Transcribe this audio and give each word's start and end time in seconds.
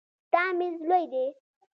ستا 0.27 0.43
میز 0.57 0.75
لوی 0.89 1.05
دی. 1.11 1.25